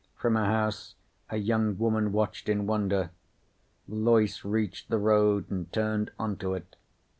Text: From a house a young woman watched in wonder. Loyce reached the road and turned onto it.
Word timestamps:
From 0.15 0.35
a 0.35 0.45
house 0.45 0.95
a 1.29 1.37
young 1.37 1.77
woman 1.77 2.11
watched 2.11 2.49
in 2.49 2.65
wonder. 2.65 3.11
Loyce 3.87 4.43
reached 4.43 4.89
the 4.89 4.97
road 4.97 5.51
and 5.51 5.71
turned 5.71 6.09
onto 6.17 6.55
it. 6.55 6.75